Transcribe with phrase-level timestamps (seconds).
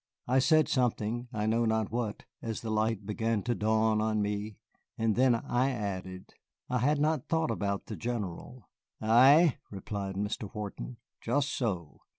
[0.27, 4.57] I said something, I know not what, as the light began to dawn on me.
[4.97, 6.33] And then I added,
[6.67, 8.67] "I had not thought about the General."
[8.99, 10.49] "Ah," replied Mr.
[10.55, 12.01] Wharton, "just so.